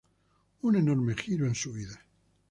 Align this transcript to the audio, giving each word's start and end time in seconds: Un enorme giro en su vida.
Un 0.63 0.73
enorme 0.77 1.13
giro 1.13 1.45
en 1.45 1.53
su 1.53 1.73
vida. 1.73 2.03